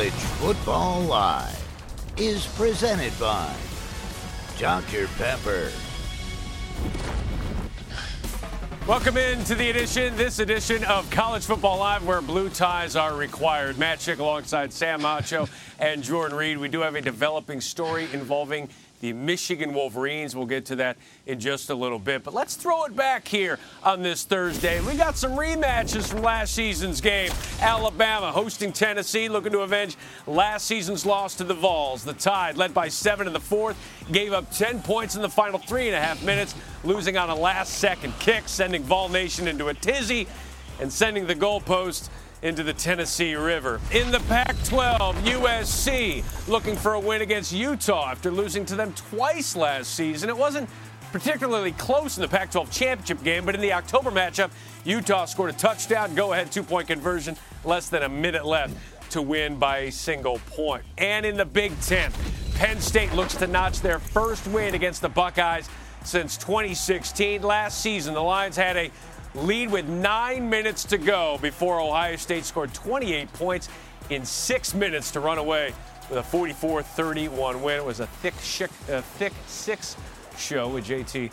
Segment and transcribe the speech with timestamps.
[0.00, 3.54] College Football Live is presented by
[4.58, 5.08] Dr.
[5.18, 5.70] Pepper.
[8.88, 13.76] Welcome into the edition, this edition of College Football Live, where blue ties are required.
[13.76, 16.56] Matt Schick alongside Sam Acho and Jordan Reid.
[16.56, 20.36] We do have a developing story involving the Michigan Wolverines.
[20.36, 20.96] We'll get to that
[21.26, 22.22] in just a little bit.
[22.22, 24.80] But let's throw it back here on this Thursday.
[24.80, 27.30] We got some rematches from last season's game.
[27.60, 32.04] Alabama hosting Tennessee, looking to avenge last season's loss to the Vols.
[32.04, 33.76] The Tide, led by seven in the fourth,
[34.12, 37.34] gave up 10 points in the final three and a half minutes, losing on a
[37.34, 40.26] last second kick, sending Vol Nation into a tizzy
[40.80, 42.08] and sending the goalpost
[42.42, 43.80] into the Tennessee River.
[43.92, 48.92] In the Pac 12, USC looking for a win against Utah after losing to them
[48.94, 50.28] twice last season.
[50.28, 50.68] It wasn't
[51.12, 54.50] particularly close in the Pac 12 championship game, but in the October matchup,
[54.84, 58.74] Utah scored a touchdown, go ahead two point conversion, less than a minute left
[59.10, 60.84] to win by a single point.
[60.98, 62.12] And in the Big Ten,
[62.54, 65.68] Penn State looks to notch their first win against the Buckeyes
[66.04, 67.42] since 2016.
[67.42, 68.90] Last season, the Lions had a
[69.34, 73.68] lead with nine minutes to go before Ohio State scored 28 points
[74.10, 75.72] in six minutes to run away
[76.08, 77.76] with a 44-31 win.
[77.76, 78.34] It was a thick,
[79.18, 79.96] pick six
[80.36, 81.30] show with JT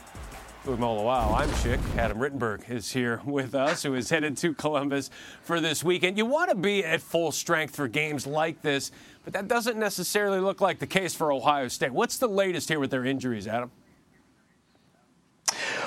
[0.67, 1.79] Wow, I'm Schick.
[1.97, 5.09] Adam Rittenberg is here with us, who is headed to Columbus
[5.41, 6.17] for this weekend.
[6.17, 8.91] You want to be at full strength for games like this,
[9.23, 11.93] but that doesn't necessarily look like the case for Ohio State.
[11.93, 13.71] What's the latest here with their injuries, Adam?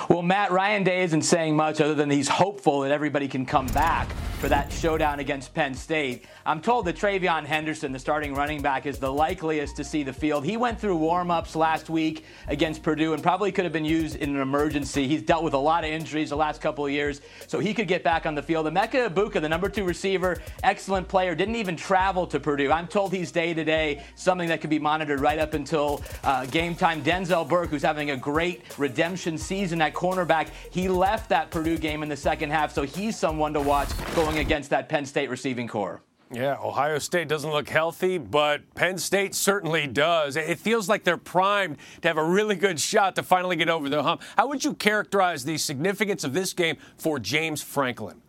[0.09, 3.67] Well, Matt, Ryan Day isn't saying much other than he's hopeful that everybody can come
[3.67, 4.09] back
[4.41, 6.25] for that showdown against Penn State.
[6.47, 10.11] I'm told that TreVeyon Henderson, the starting running back, is the likeliest to see the
[10.11, 10.43] field.
[10.43, 14.35] He went through warm-ups last week against Purdue and probably could have been used in
[14.35, 15.07] an emergency.
[15.07, 17.87] He's dealt with a lot of injuries the last couple of years, so he could
[17.87, 18.65] get back on the field.
[18.65, 22.71] Emeka Egbuka, the number two receiver, excellent player, didn't even travel to Purdue.
[22.71, 27.03] I'm told he's day-to-day, something that could be monitored right up until uh, game time.
[27.03, 32.01] Denzel Burke, who's having a great redemption season at cornerback, he left that Purdue game
[32.01, 35.67] in the second half, so he's someone to watch going against that Penn State receiving
[35.67, 36.01] corps.
[36.33, 40.37] Yeah, Ohio State doesn't look healthy, but Penn State certainly does.
[40.37, 43.89] It feels like they're primed to have a really good shot to finally get over
[43.89, 44.21] the hump.
[44.37, 48.21] How would you characterize the significance of this game for James Franklin?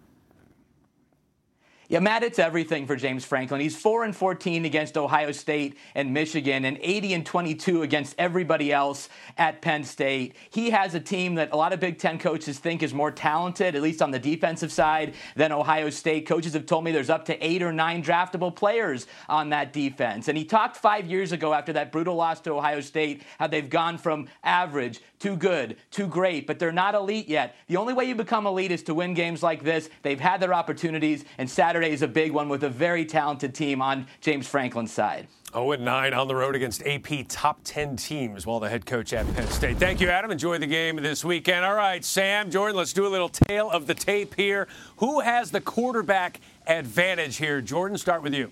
[1.92, 3.60] Yeah, Matt, it's everything for James Franklin.
[3.60, 8.72] He's 4 and 14 against Ohio State and Michigan and 80 and 22 against everybody
[8.72, 10.34] else at Penn State.
[10.48, 13.74] He has a team that a lot of Big 10 coaches think is more talented,
[13.74, 16.26] at least on the defensive side, than Ohio State.
[16.26, 20.28] Coaches have told me there's up to 8 or 9 draftable players on that defense.
[20.28, 23.68] And he talked 5 years ago after that brutal loss to Ohio State how they've
[23.68, 27.54] gone from average too good, too great, but they're not elite yet.
[27.68, 29.88] The only way you become elite is to win games like this.
[30.02, 33.80] They've had their opportunities, and Saturday is a big one with a very talented team
[33.80, 35.28] on James Franklin's side.
[35.52, 39.32] 0 9 on the road against AP top 10 teams while the head coach at
[39.34, 39.76] Penn State.
[39.76, 40.32] Thank you, Adam.
[40.32, 41.64] Enjoy the game this weekend.
[41.64, 44.66] All right, Sam, Jordan, let's do a little tale of the tape here.
[44.96, 47.60] Who has the quarterback advantage here?
[47.60, 48.50] Jordan, start with you.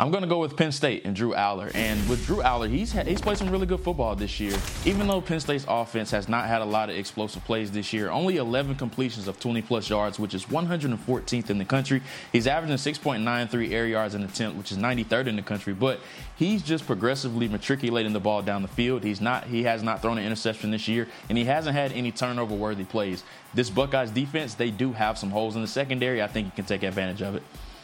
[0.00, 1.74] I'm going to go with Penn State and Drew Allar.
[1.74, 4.56] And with Drew Allar, he's he's played some really good football this year.
[4.84, 8.08] Even though Penn State's offense has not had a lot of explosive plays this year,
[8.08, 12.00] only 11 completions of 20 plus yards, which is 114th in the country.
[12.30, 15.74] He's averaging 6.93 air yards in an attempt, which is 93rd in the country.
[15.74, 15.98] But
[16.36, 19.02] he's just progressively matriculating the ball down the field.
[19.02, 22.12] He's not he has not thrown an interception this year, and he hasn't had any
[22.12, 23.24] turnover worthy plays.
[23.52, 26.22] This Buckeyes defense, they do have some holes in the secondary.
[26.22, 27.42] I think you can take advantage of it.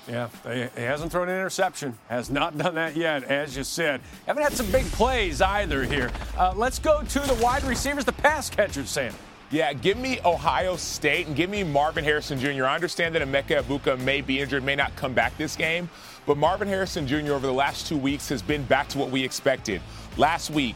[0.09, 1.97] Yeah, he hasn't thrown an interception.
[2.09, 4.01] Has not done that yet, as you said.
[4.27, 6.11] Haven't had some big plays either here.
[6.37, 9.15] Uh, let's go to the wide receivers, the pass catchers, Sam.
[9.51, 12.65] Yeah, give me Ohio State and give me Marvin Harrison Jr.
[12.65, 15.89] I understand that Emeka Egbuka may be injured, may not come back this game,
[16.27, 17.35] but Marvin Harrison Jr.
[17.35, 19.81] over the last two weeks has been back to what we expected.
[20.17, 20.75] Last week,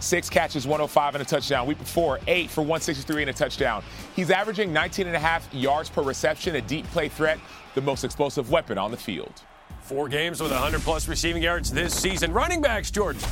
[0.00, 1.66] six catches, 105 and a touchdown.
[1.66, 3.82] Week before, eight for 163 and a touchdown.
[4.16, 7.38] He's averaging 19 and a half yards per reception, a deep play threat
[7.74, 9.42] the most explosive weapon on the field.
[9.82, 12.32] Four games with 100 plus receiving yards this season.
[12.32, 13.22] Running backs, Jordan.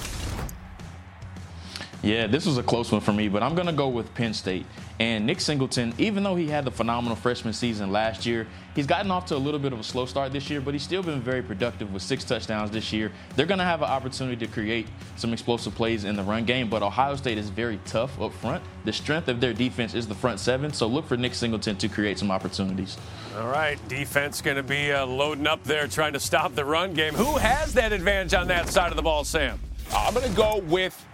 [2.03, 4.33] Yeah, this was a close one for me, but I'm going to go with Penn
[4.33, 4.65] State.
[5.01, 8.47] And Nick Singleton, even though he had the phenomenal freshman season last year,
[8.77, 10.83] he's gotten off to a little bit of a slow start this year, but he's
[10.83, 13.11] still been very productive with six touchdowns this year.
[13.35, 14.87] They're going to have an opportunity to create
[15.17, 18.63] some explosive plays in the run game, but Ohio State is very tough up front.
[18.85, 21.89] The strength of their defense is the front seven, so look for Nick Singleton to
[21.89, 22.97] create some opportunities.
[23.37, 26.93] All right, defense going to be uh, loading up there trying to stop the run
[26.93, 27.15] game.
[27.15, 29.61] Who has that advantage on that side of the ball, Sam?
[29.95, 31.05] I'm going to go with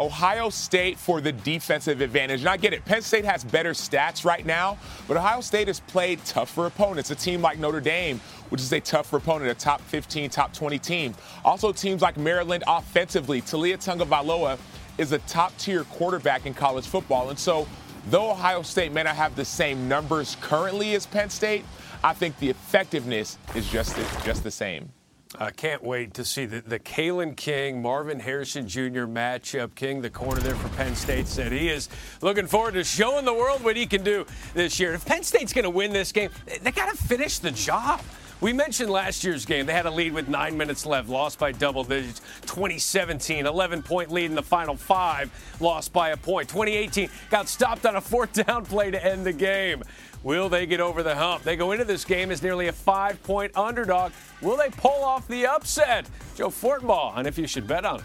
[0.00, 2.40] Ohio State for the defensive advantage.
[2.40, 5.80] And I get it, Penn State has better stats right now, but Ohio State has
[5.80, 7.10] played tougher opponents.
[7.10, 10.78] A team like Notre Dame, which is a tougher opponent, a top 15, top 20
[10.78, 11.14] team.
[11.44, 13.42] Also, teams like Maryland offensively.
[13.42, 14.58] Taulia Tagovailoa
[14.98, 17.30] is a top tier quarterback in college football.
[17.30, 17.66] And so,
[18.10, 21.64] though Ohio State may not have the same numbers currently as Penn State,
[22.02, 24.90] I think the effectiveness is just, just the same.
[25.36, 29.04] I can't wait to see the, the Kalen King, Marvin Harrison Jr.
[29.04, 29.74] matchup.
[29.74, 31.90] King, the corner there for Penn State, said he is
[32.22, 34.94] looking forward to showing the world what he can do this year.
[34.94, 36.30] If Penn State's going to win this game,
[36.62, 38.00] they got to finish the job.
[38.40, 39.66] We mentioned last year's game.
[39.66, 42.20] They had a lead with nine minutes left, lost by double digits.
[42.42, 45.30] 2017, 11 point lead in the final five,
[45.60, 46.48] lost by a point.
[46.48, 49.82] 2018, got stopped on a fourth down play to end the game.
[50.22, 51.44] Will they get over the hump?
[51.44, 54.12] They go into this game as nearly a five point underdog.
[54.42, 56.08] Will they pull off the upset?
[56.34, 58.04] Joe Fortenbaugh on if you should bet on it.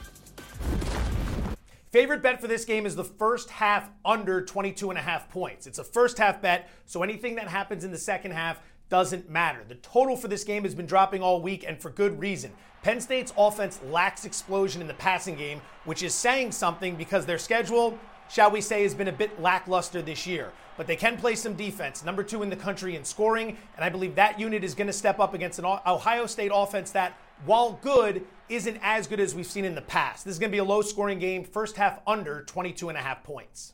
[1.91, 5.67] Favorite bet for this game is the first half under 22 and a half points.
[5.67, 8.59] It's a first half bet, so anything that happens in the second half
[8.89, 9.63] doesn't matter.
[9.67, 12.51] The total for this game has been dropping all week and for good reason.
[12.81, 17.37] Penn State's offense lacks explosion in the passing game, which is saying something because their
[17.37, 17.97] schedule,
[18.29, 21.53] shall we say, has been a bit lackluster this year but they can play some
[21.53, 22.03] defense.
[22.03, 24.93] Number two in the country in scoring, and I believe that unit is going to
[24.93, 27.13] step up against an Ohio State offense that,
[27.45, 30.25] while good, isn't as good as we've seen in the past.
[30.25, 33.01] This is going to be a low scoring game, first half under 22 and a
[33.01, 33.73] half points.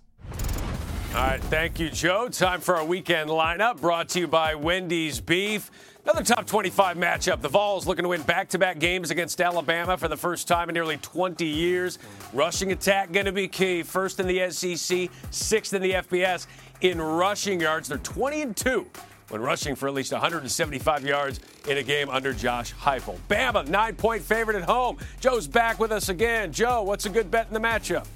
[1.15, 2.29] All right, thank you, Joe.
[2.29, 5.71] Time for our weekend lineup brought to you by Wendy's Beef.
[6.09, 7.39] Another top 25 matchup.
[7.39, 10.67] The Vols looking to win back to back games against Alabama for the first time
[10.67, 12.00] in nearly 20 years.
[12.33, 13.83] Rushing attack going to be key.
[13.83, 16.47] First in the SEC, sixth in the FBS
[16.81, 17.89] in rushing yards.
[17.89, 18.88] They're 20 and 2
[19.27, 23.19] when rushing for at least 175 yards in a game under Josh Heupel.
[23.29, 24.97] Bama, nine point favorite at home.
[25.19, 26.51] Joe's back with us again.
[26.51, 28.07] Joe, what's a good bet in the matchup?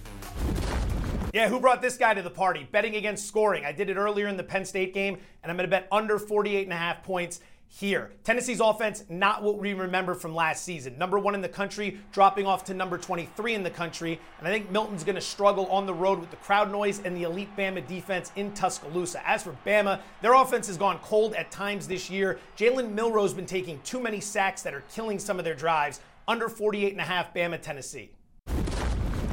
[1.31, 2.67] Yeah, who brought this guy to the party?
[2.71, 3.65] Betting against scoring.
[3.65, 6.19] I did it earlier in the Penn State game, and I'm going to bet under
[6.19, 7.39] 48 and a half points
[7.75, 8.11] here.
[8.23, 10.95] Tennessee's offense, not what we remember from last season.
[10.95, 14.19] Number one in the country, dropping off to number 23 in the country.
[14.37, 17.17] And I think Milton's going to struggle on the road with the crowd noise and
[17.17, 19.27] the elite Bama defense in Tuscaloosa.
[19.27, 22.39] As for Bama, their offense has gone cold at times this year.
[22.57, 25.99] Jalen Milroe's been taking too many sacks that are killing some of their drives.
[26.27, 28.11] Under 48 and a half, Bama, Tennessee.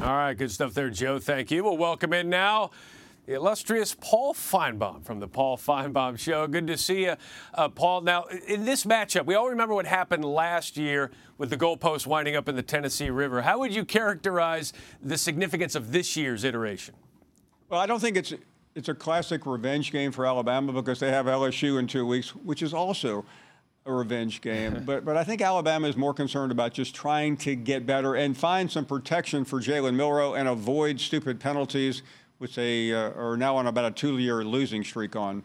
[0.01, 1.19] All right, good stuff there, Joe.
[1.19, 1.63] Thank you.
[1.63, 2.71] We'll welcome in now
[3.25, 6.47] the illustrious Paul Finebaum from the Paul Finebaum Show.
[6.47, 7.15] Good to see you,
[7.53, 8.01] uh, Paul.
[8.01, 12.35] Now, in this matchup, we all remember what happened last year with the goalpost winding
[12.35, 13.41] up in the Tennessee River.
[13.41, 16.95] How would you characterize the significance of this year's iteration?
[17.69, 18.33] Well, I don't think it's
[18.73, 22.61] it's a classic revenge game for Alabama because they have LSU in two weeks, which
[22.63, 23.25] is also
[23.85, 24.83] a revenge game.
[24.85, 28.35] but but I think Alabama is more concerned about just trying to get better and
[28.35, 32.01] find some protection for Jalen Milroe and avoid stupid penalties
[32.41, 35.43] which they uh, are now on about a two-year losing streak on.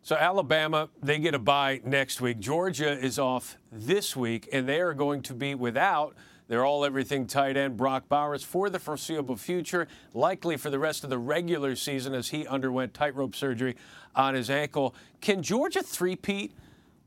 [0.00, 2.38] So Alabama, they get a bye next week.
[2.38, 6.14] Georgia is off this week, and they are going to be without
[6.48, 11.04] their all everything tight end Brock Bowers for the foreseeable future, likely for the rest
[11.04, 13.76] of the regular season as he underwent tightrope surgery
[14.14, 14.94] on his ankle.
[15.20, 16.54] Can Georgia three-peat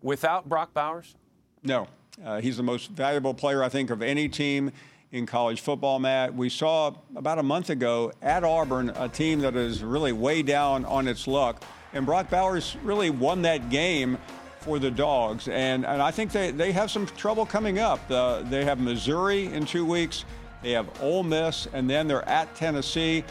[0.03, 1.15] without Brock Bowers?
[1.63, 1.87] No.
[2.23, 4.71] Uh, he's the most valuable player, I think, of any team
[5.11, 6.35] in college football, Matt.
[6.35, 10.85] We saw about a month ago at Auburn a team that is really way down
[10.85, 11.63] on its luck.
[11.93, 14.17] And Brock Bowers really won that game
[14.59, 15.47] for the Dogs.
[15.47, 17.99] And, and I think they, they have some trouble coming up.
[18.11, 20.25] Uh, they have Missouri in two weeks,
[20.61, 23.23] they have Ole Miss, and then they're at Tennessee.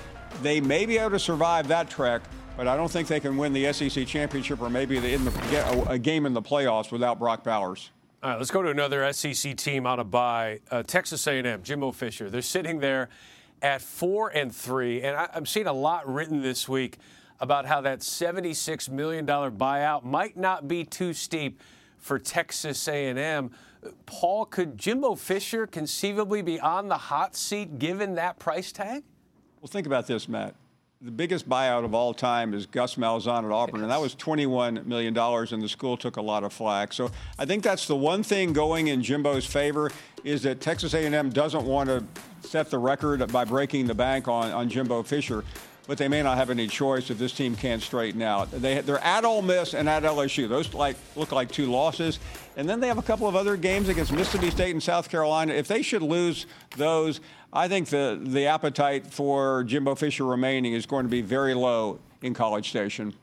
[0.42, 2.22] They may be able to survive that trek,
[2.56, 5.98] but I don't think they can win the SEC championship or maybe in the, a
[5.98, 7.90] game in the playoffs without Brock Bowers.
[8.20, 11.92] All right, let's go to another SEC team out of bye, uh, Texas A&M, Jimbo
[11.92, 12.28] Fisher.
[12.28, 13.10] They're sitting there
[13.62, 16.98] at four and three, and I, I'm seeing a lot written this week
[17.38, 21.60] about how that $76 million buyout might not be too steep
[21.96, 23.52] for Texas A&M.
[24.06, 29.04] Paul, could Jimbo Fisher conceivably be on the hot seat given that price tag?
[29.60, 30.56] Well, think about this, Matt.
[31.00, 34.84] The biggest buyout of all time is Gus Malzahn at Auburn, and that was $21
[34.84, 36.92] million, and the school took a lot of flack.
[36.92, 39.92] So I think that's the one thing going in Jimbo's favor
[40.24, 42.04] is that Texas A&M doesn't want to
[42.40, 45.44] set the record by breaking the bank on, on Jimbo Fisher
[45.88, 48.50] but they may not have any choice if this team can't straighten out.
[48.50, 50.46] They, they're at Ole Miss and at LSU.
[50.46, 52.20] Those like look like two losses.
[52.58, 55.54] And then they have a couple of other games against Mississippi State and South Carolina.
[55.54, 56.44] If they should lose
[56.76, 61.54] those, I think the, the appetite for Jimbo Fisher remaining is going to be very
[61.54, 63.14] low in College Station.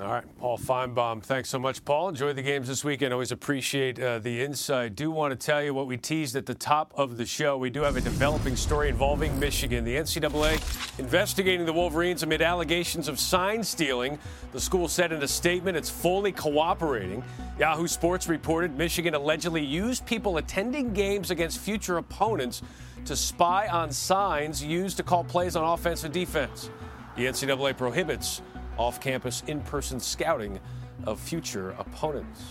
[0.00, 2.10] All right, Paul Finebaum, Thanks so much, Paul.
[2.10, 3.12] Enjoy the games this weekend.
[3.12, 4.94] Always appreciate uh, the insight.
[4.94, 7.58] Do want to tell you what we teased at the top of the show.
[7.58, 9.84] We do have a developing story involving Michigan.
[9.84, 14.20] The NCAA investigating the Wolverines amid allegations of sign stealing.
[14.52, 17.24] The school said in a statement it's fully cooperating.
[17.58, 22.62] Yahoo Sports reported Michigan allegedly used people attending games against future opponents
[23.08, 26.70] to spy on signs used to call plays on offense and defense.
[27.16, 28.42] The NCAA prohibits
[28.76, 30.60] off campus in person scouting
[31.04, 32.42] of future opponents.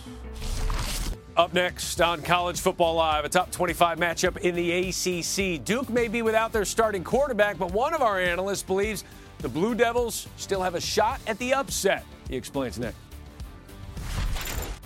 [1.36, 5.64] Up next on College Football Live, a top 25 matchup in the ACC.
[5.64, 9.04] Duke may be without their starting quarterback, but one of our analysts believes
[9.38, 12.04] the Blue Devils still have a shot at the upset.
[12.28, 12.96] He explains next.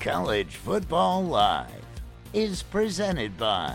[0.00, 1.70] College Football Live
[2.34, 3.74] is presented by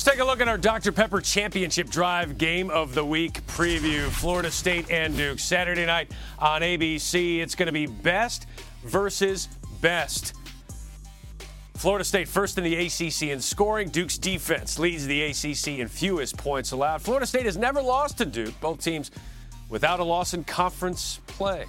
[0.00, 0.92] Let's take a look at our Dr.
[0.92, 4.08] Pepper Championship Drive Game of the Week preview.
[4.08, 7.40] Florida State and Duke, Saturday night on ABC.
[7.40, 8.46] It's going to be best
[8.82, 9.46] versus
[9.82, 10.32] best.
[11.74, 13.90] Florida State first in the ACC in scoring.
[13.90, 17.02] Duke's defense leads the ACC in fewest points allowed.
[17.02, 18.58] Florida State has never lost to Duke.
[18.62, 19.10] Both teams
[19.68, 21.66] without a loss in conference play.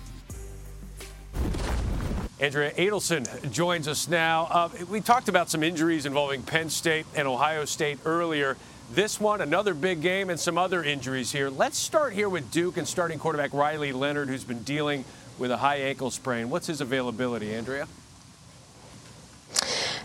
[2.41, 4.47] Andrea Adelson joins us now.
[4.49, 8.57] Uh, we talked about some injuries involving Penn State and Ohio State earlier.
[8.91, 11.51] This one, another big game, and some other injuries here.
[11.51, 15.05] Let's start here with Duke and starting quarterback Riley Leonard, who's been dealing
[15.37, 16.49] with a high ankle sprain.
[16.49, 17.87] What's his availability, Andrea?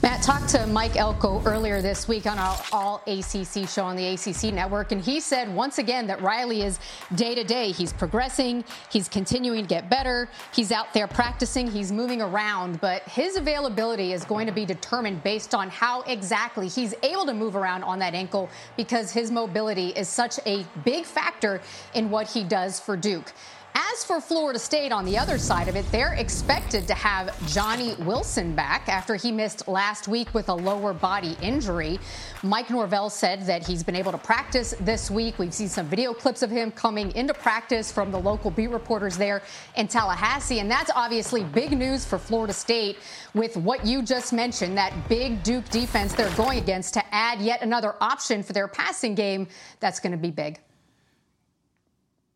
[0.03, 4.07] Matt talked to Mike Elko earlier this week on our All ACC show on the
[4.09, 6.79] ACC network, and he said once again that Riley is
[7.15, 7.73] day to day.
[7.73, 13.03] He's progressing, he's continuing to get better, he's out there practicing, he's moving around, but
[13.05, 17.57] his availability is going to be determined based on how exactly he's able to move
[17.57, 21.63] around on that ankle because his mobility is such a big factor
[21.95, 23.33] in what he does for Duke.
[23.79, 27.95] As for Florida State on the other side of it, they're expected to have Johnny
[27.99, 32.01] Wilson back after he missed last week with a lower body injury.
[32.43, 35.39] Mike Norvell said that he's been able to practice this week.
[35.39, 39.19] We've seen some video clips of him coming into practice from the local beat reporters
[39.19, 39.43] there
[39.77, 40.61] in Tallahassee.
[40.61, 42.97] And that's obviously big news for Florida State
[43.35, 47.61] with what you just mentioned that big Duke defense they're going against to add yet
[47.61, 49.47] another option for their passing game.
[49.81, 50.61] That's going to be big.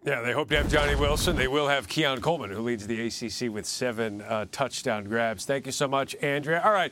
[0.03, 1.37] Yeah, they hope to have Johnny Wilson.
[1.37, 5.45] They will have Keon Coleman, who leads the ACC with seven uh, touchdown grabs.
[5.45, 6.63] Thank you so much, Andrea.
[6.65, 6.91] All right,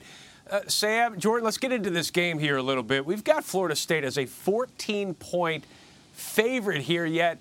[0.50, 3.06] uh, Sam, Jordan, let's get into this game here a little bit.
[3.06, 5.64] We've got Florida State as a 14 point
[6.12, 7.38] favorite here, yet,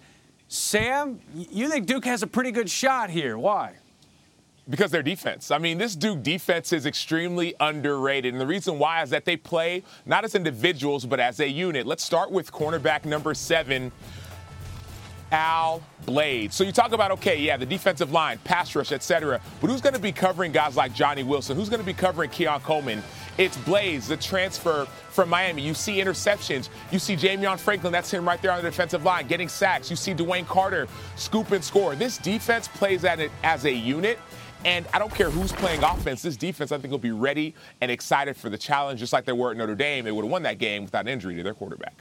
[0.47, 3.37] Sam, you think Duke has a pretty good shot here.
[3.37, 3.73] Why?
[4.69, 5.51] because their defense.
[5.51, 8.33] I mean, this Duke defense is extremely underrated.
[8.33, 11.87] And the reason why is that they play not as individuals, but as a unit.
[11.87, 13.91] Let's start with cornerback number seven,
[15.31, 16.55] Al Blades.
[16.55, 19.41] So you talk about, okay, yeah, the defensive line, pass rush, etc.
[19.61, 21.57] But who's going to be covering guys like Johnny Wilson?
[21.57, 23.03] Who's going to be covering Keon Coleman?
[23.37, 25.61] It's Blades, the transfer from Miami.
[25.61, 26.69] You see interceptions.
[26.91, 29.89] You see Jamion Franklin, that's him right there on the defensive line, getting sacks.
[29.89, 31.95] You see DeWayne Carter scoop and score.
[31.95, 34.19] This defense plays at it as a unit.
[34.65, 36.23] And I don't care who's playing offense.
[36.23, 39.31] This defense, I think, will be ready and excited for the challenge, just like they
[39.31, 40.03] were at Notre Dame.
[40.03, 41.93] They would have won that game without injury to their quarterback.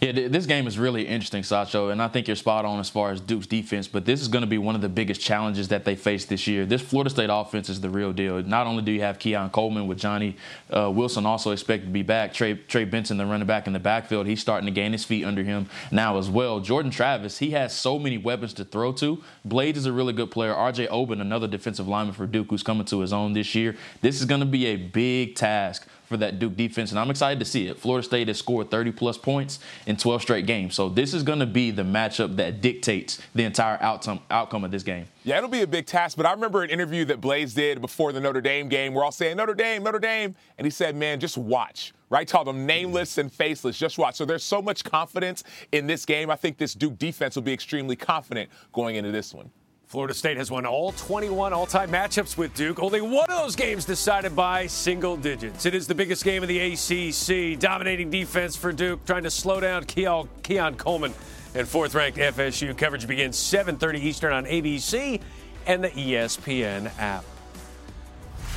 [0.00, 3.10] Yeah, this game is really interesting, Sacho, and I think you're spot on as far
[3.10, 3.86] as Duke's defense.
[3.86, 6.46] But this is going to be one of the biggest challenges that they face this
[6.46, 6.64] year.
[6.64, 8.42] This Florida State offense is the real deal.
[8.42, 10.36] Not only do you have Keon Coleman with Johnny
[10.70, 13.78] uh, Wilson also expected to be back, Trey, Trey Benson, the running back in the
[13.78, 16.60] backfield, he's starting to gain his feet under him now as well.
[16.60, 19.22] Jordan Travis, he has so many weapons to throw to.
[19.44, 20.54] Blades is a really good player.
[20.54, 20.88] R.J.
[20.88, 23.76] Oben, another defensive lineman for Duke, who's coming to his own this year.
[24.00, 27.38] This is going to be a big task for that Duke defense, and I'm excited
[27.38, 27.78] to see it.
[27.78, 31.38] Florida State has scored 30 plus points in 12 straight games, so this is going
[31.38, 35.06] to be the matchup that dictates the entire outcome outcome of this game.
[35.22, 38.12] Yeah, it'll be a big task, but I remember an interview that Blades did before
[38.12, 38.92] the Notre Dame game.
[38.92, 42.28] We're all saying Notre Dame, Notre Dame, and he said, "Man, just watch." Right?
[42.28, 43.78] Called them nameless and faceless.
[43.78, 44.16] Just watch.
[44.16, 46.28] So there's so much confidence in this game.
[46.28, 49.48] I think this Duke defense will be extremely confident going into this one.
[49.90, 52.80] Florida State has won all 21 all time matchups with Duke.
[52.80, 55.66] Only one of those games decided by single digits.
[55.66, 57.58] It is the biggest game of the ACC.
[57.58, 61.12] Dominating defense for Duke, trying to slow down Keon Coleman
[61.56, 62.72] and fourth ranked FSU.
[62.78, 65.20] Coverage begins 7:30 Eastern on ABC
[65.66, 67.24] and the ESPN app.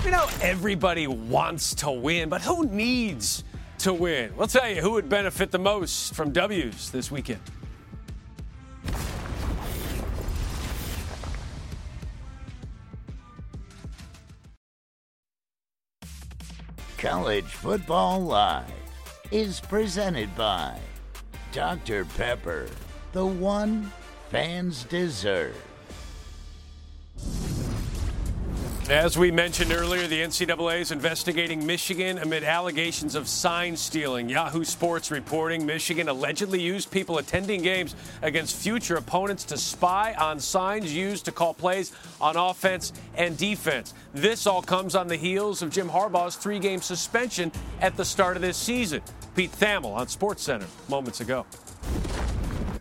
[0.05, 3.43] You know, everybody wants to win, but who needs
[3.79, 4.31] to win?
[4.37, 7.41] We'll tell you who would benefit the most from W's this weekend.
[17.03, 18.63] College Football Live
[19.29, 20.79] is presented by
[21.51, 22.05] Dr.
[22.05, 22.69] Pepper,
[23.11, 23.91] the one
[24.29, 25.61] fans deserve.
[28.89, 34.27] As we mentioned earlier, the NCAA is investigating Michigan amid allegations of sign stealing.
[34.27, 40.37] Yahoo Sports reporting Michigan allegedly used people attending games against future opponents to spy on
[40.37, 43.93] signs used to call plays on offense and defense.
[44.13, 48.35] This all comes on the heels of Jim Harbaugh's three game suspension at the start
[48.35, 49.01] of this season.
[49.33, 51.45] Pete Thamel on SportsCenter moments ago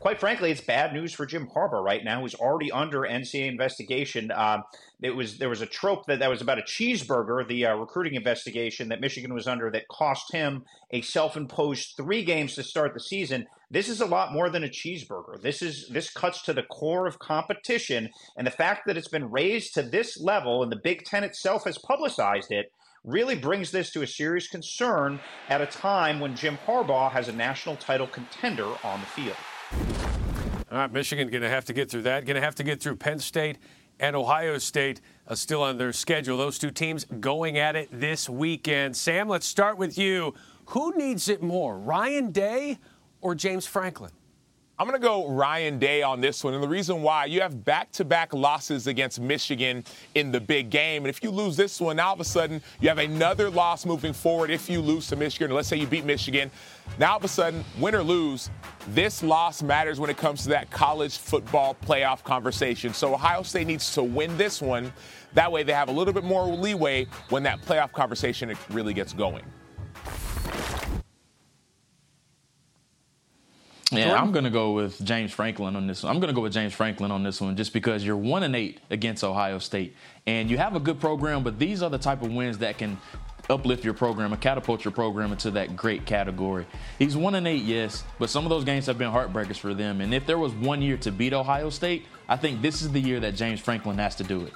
[0.02, 4.32] quite frankly, it's bad news for Jim Harbaugh right now, who's already under NCAA investigation.
[4.32, 4.64] Um,
[5.00, 8.16] it was there was a trope that that was about a cheeseburger, the uh, recruiting
[8.16, 13.00] investigation that Michigan was under that cost him a self-imposed three games to start the
[13.00, 13.46] season.
[13.70, 15.40] This is a lot more than a cheeseburger.
[15.40, 19.30] This is this cuts to the core of competition, and the fact that it's been
[19.30, 22.72] raised to this level, and the Big Ten itself has publicized it
[23.04, 27.32] really brings this to a serious concern at a time when Jim Harbaugh has a
[27.32, 29.36] national title contender on the field.
[30.70, 32.24] All right, Michigan going to have to get through that.
[32.24, 33.58] Going to have to get through Penn State
[34.00, 36.38] and Ohio State uh, still on their schedule.
[36.38, 38.96] Those two teams going at it this weekend.
[38.96, 40.34] Sam, let's start with you.
[40.66, 42.78] Who needs it more, Ryan Day
[43.20, 44.12] or James Franklin?
[44.78, 46.54] I'm going to go Ryan Day on this one.
[46.54, 50.70] And the reason why, you have back to back losses against Michigan in the big
[50.70, 51.04] game.
[51.04, 54.12] And if you lose this one, all of a sudden you have another loss moving
[54.12, 55.54] forward if you lose to Michigan.
[55.54, 56.50] Let's say you beat Michigan.
[56.98, 58.50] Now all of a sudden, win or lose,
[58.88, 62.92] this loss matters when it comes to that college football playoff conversation.
[62.92, 64.92] So Ohio State needs to win this one.
[65.34, 69.12] That way they have a little bit more leeway when that playoff conversation really gets
[69.12, 69.44] going.
[73.92, 76.12] Yeah, I'm going to go with James Franklin on this one.
[76.12, 78.56] I'm going to go with James Franklin on this one just because you're 1 and
[78.56, 79.94] 8 against Ohio State
[80.26, 82.98] and you have a good program, but these are the type of wins that can
[83.50, 86.66] uplift your program and catapult your program into that great category.
[86.98, 90.00] He's 1 and 8, yes, but some of those games have been heartbreakers for them.
[90.00, 93.00] And if there was one year to beat Ohio State, I think this is the
[93.00, 94.52] year that James Franklin has to do it.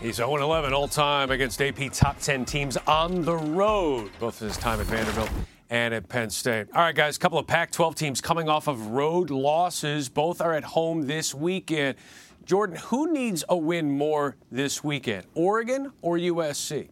[0.00, 4.56] He's 0 11 all time against AP top 10 teams on the road, both his
[4.56, 5.30] time at Vanderbilt
[5.70, 6.68] and at Penn State.
[6.74, 10.08] All right, guys, a couple of Pac 12 teams coming off of road losses.
[10.08, 11.96] Both are at home this weekend.
[12.44, 16.88] Jordan, who needs a win more this weekend, Oregon or USC?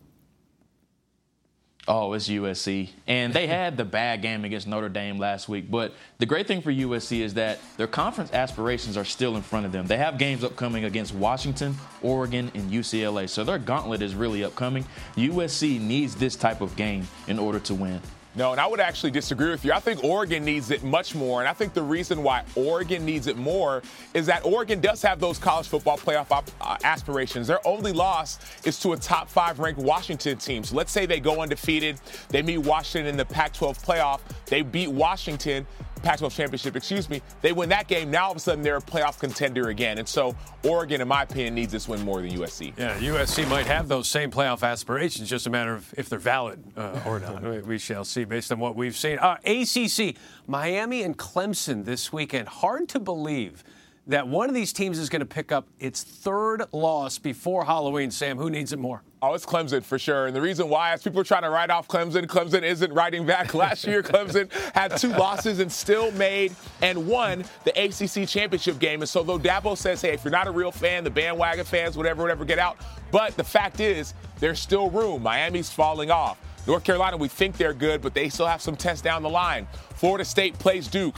[1.86, 2.88] Oh, it's USC.
[3.06, 5.70] And they had the bad game against Notre Dame last week.
[5.70, 9.66] But the great thing for USC is that their conference aspirations are still in front
[9.66, 9.86] of them.
[9.86, 13.28] They have games upcoming against Washington, Oregon, and UCLA.
[13.28, 14.86] So their gauntlet is really upcoming.
[15.16, 18.00] USC needs this type of game in order to win.
[18.36, 19.72] No, and I would actually disagree with you.
[19.72, 21.40] I think Oregon needs it much more.
[21.40, 23.80] And I think the reason why Oregon needs it more
[24.12, 27.46] is that Oregon does have those college football playoff op- uh, aspirations.
[27.46, 30.64] Their only loss is to a top five ranked Washington team.
[30.64, 34.62] So let's say they go undefeated, they meet Washington in the Pac 12 playoff, they
[34.62, 35.64] beat Washington.
[36.02, 37.22] Pac-12 championship, excuse me.
[37.40, 38.10] They win that game.
[38.10, 39.98] Now all of a sudden they're a playoff contender again.
[39.98, 42.76] And so Oregon, in my opinion, needs this win more than USC.
[42.76, 45.28] Yeah, USC might have those same playoff aspirations.
[45.28, 47.42] Just a matter of if they're valid uh, or not.
[47.66, 49.18] we shall see based on what we've seen.
[49.18, 52.48] Uh, ACC, Miami and Clemson this weekend.
[52.48, 53.64] Hard to believe
[54.06, 58.10] that one of these teams is going to pick up its third loss before Halloween.
[58.10, 59.02] Sam, who needs it more?
[59.22, 60.26] Oh, it's Clemson for sure.
[60.26, 62.26] And the reason why is people are trying to write off Clemson.
[62.26, 63.54] Clemson isn't writing back.
[63.54, 69.00] Last year, Clemson had two losses and still made and won the ACC championship game.
[69.00, 71.96] And so, though Dabo says, hey, if you're not a real fan, the bandwagon fans,
[71.96, 72.76] whatever, whatever, get out.
[73.10, 75.22] But the fact is, there's still room.
[75.22, 76.38] Miami's falling off.
[76.66, 79.66] North Carolina, we think they're good, but they still have some tests down the line.
[79.96, 81.16] Florida State plays Duke.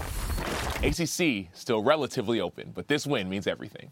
[0.82, 3.90] ACC still relatively open, but this win means everything.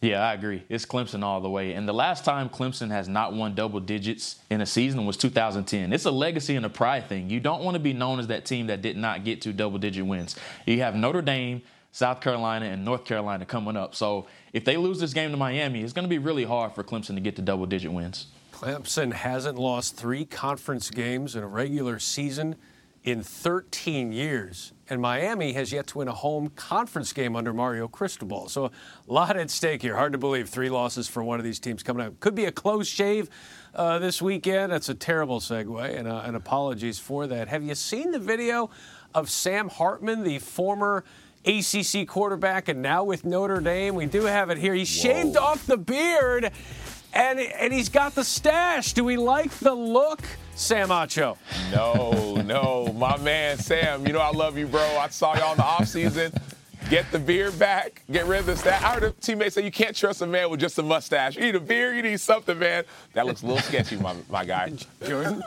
[0.00, 0.62] Yeah, I agree.
[0.68, 1.72] It's Clemson all the way.
[1.72, 5.94] And the last time Clemson has not won double digits in a season was 2010.
[5.94, 7.30] It's a legacy and a pride thing.
[7.30, 9.78] You don't want to be known as that team that did not get to double
[9.78, 10.36] digit wins.
[10.66, 11.62] You have Notre Dame,
[11.94, 13.94] South Carolina, and North Carolina coming up.
[13.94, 16.82] So if they lose this game to Miami, it's going to be really hard for
[16.82, 18.26] Clemson to get to double digit wins.
[18.52, 22.56] Clemson hasn't lost three conference games in a regular season
[23.04, 24.72] in 13 years.
[24.90, 28.48] And Miami has yet to win a home conference game under Mario Cristobal.
[28.48, 28.70] So a
[29.06, 29.94] lot at stake here.
[29.94, 32.18] Hard to believe three losses for one of these teams coming up.
[32.18, 33.30] Could be a close shave
[33.72, 34.72] uh, this weekend.
[34.72, 37.46] That's a terrible segue, and, uh, and apologies for that.
[37.46, 38.70] Have you seen the video
[39.14, 41.04] of Sam Hartman, the former
[41.44, 43.94] ACC quarterback, and now with Notre Dame?
[43.94, 44.74] We do have it here.
[44.74, 46.52] He shaved off the beard
[47.14, 48.92] and and he's got the stash.
[48.92, 50.22] Do we like the look,
[50.54, 51.36] Sam Acho?
[51.72, 54.06] No, no, my man Sam.
[54.06, 54.82] You know I love you, bro.
[54.98, 56.36] I saw y'all in the offseason.
[56.90, 58.02] Get the beard back.
[58.12, 58.82] Get rid of the stash.
[58.82, 61.34] I heard a teammate say you can't trust a man with just a mustache.
[61.34, 61.96] You need a beard.
[61.96, 62.84] You need something, man.
[63.14, 64.70] That looks a little sketchy, my, my guy.
[65.06, 65.42] Jordan.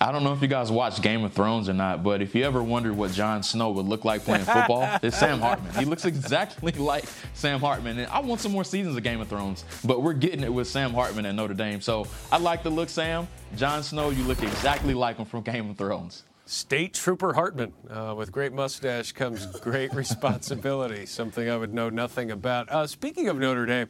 [0.00, 2.44] I don't know if you guys watch Game of Thrones or not, but if you
[2.44, 5.74] ever wondered what Jon Snow would look like playing football, it's Sam Hartman.
[5.74, 7.98] He looks exactly like Sam Hartman.
[7.98, 10.68] And I want some more seasons of Game of Thrones, but we're getting it with
[10.68, 11.80] Sam Hartman at Notre Dame.
[11.80, 13.26] So I like the look, Sam.
[13.56, 16.22] Jon Snow, you look exactly like him from Game of Thrones.
[16.46, 17.72] State Trooper Hartman.
[17.90, 22.70] Uh, with great mustache comes great responsibility, something I would know nothing about.
[22.70, 23.88] Uh, speaking of Notre Dame,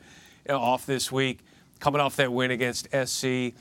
[0.48, 1.40] you know, off this week,
[1.80, 3.52] coming off that win against SC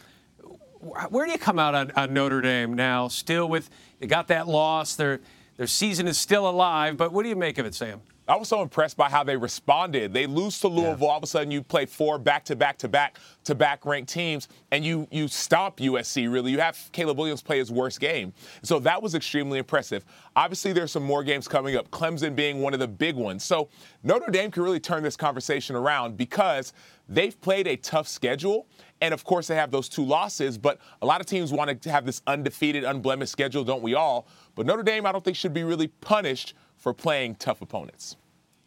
[1.09, 3.07] where do you come out on, on, Notre Dame now?
[3.07, 3.69] Still with
[3.99, 4.95] they got that loss.
[4.95, 5.19] Their
[5.57, 6.97] their season is still alive.
[6.97, 8.01] But what do you make of it, Sam?
[8.29, 10.11] I was so impressed by how they responded.
[10.11, 10.97] They lose to Louisville.
[10.99, 11.11] Yeah.
[11.11, 14.11] All of a sudden, you play four back to back to back to back ranked
[14.11, 16.31] teams, and you you stomp USC.
[16.31, 18.33] Really, you have Caleb Williams play his worst game.
[18.63, 20.03] So that was extremely impressive.
[20.35, 21.89] Obviously, there's some more games coming up.
[21.89, 23.45] Clemson being one of the big ones.
[23.45, 23.69] So
[24.03, 26.73] Notre Dame can really turn this conversation around because
[27.07, 28.67] they've played a tough schedule.
[29.01, 31.91] And of course, they have those two losses, but a lot of teams want to
[31.91, 34.27] have this undefeated, unblemished schedule, don't we all?
[34.55, 38.15] But Notre Dame, I don't think, should be really punished for playing tough opponents.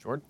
[0.00, 0.24] Jordan?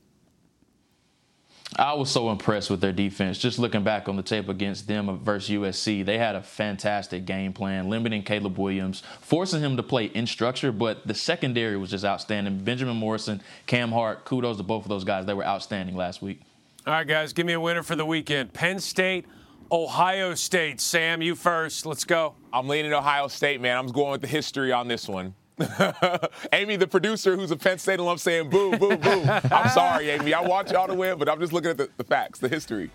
[1.76, 3.38] I was so impressed with their defense.
[3.38, 7.52] Just looking back on the tape against them versus USC, they had a fantastic game
[7.52, 12.04] plan, limiting Caleb Williams, forcing him to play in structure, but the secondary was just
[12.04, 12.58] outstanding.
[12.64, 15.26] Benjamin Morrison, Cam Hart, kudos to both of those guys.
[15.26, 16.40] They were outstanding last week.
[16.86, 18.52] All right, guys, give me a winner for the weekend.
[18.52, 19.26] Penn State,
[19.72, 20.80] Ohio State.
[20.80, 21.86] Sam, you first.
[21.86, 22.34] Let's go.
[22.52, 23.76] I'm leaning Ohio State, man.
[23.76, 25.34] I'm going with the history on this one.
[26.52, 29.22] Amy, the producer, who's a Penn State alum, saying boo, boo, boo.
[29.52, 30.34] I'm sorry, Amy.
[30.34, 32.90] I want y'all to win, but I'm just looking at the, the facts, the history.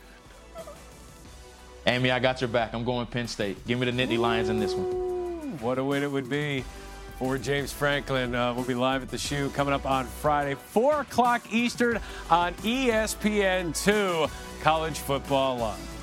[1.88, 2.74] Amy, I got your back.
[2.74, 3.66] I'm going Penn State.
[3.68, 5.60] Give me the Nittany Lions in this one.
[5.60, 6.66] What a win it would be
[7.20, 8.34] for James Franklin.
[8.34, 12.54] Uh, we'll be live at the shoe coming up on Friday, 4 o'clock Eastern on
[12.56, 14.30] ESPN2,
[14.62, 15.95] College Football Live.